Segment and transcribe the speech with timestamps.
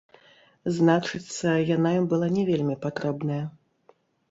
[0.77, 3.41] Значыцца, яна ім была не вельмі патрэбная.